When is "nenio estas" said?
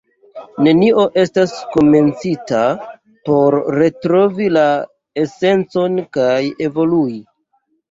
0.67-1.53